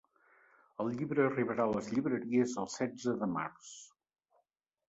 [0.83, 3.73] El llibre arribarà a les llibreries el setze de març.